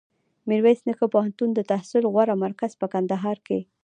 [0.49, 3.59] میرویس نیکه پوهنتون دتحصل غوره مرکز په کندهار کي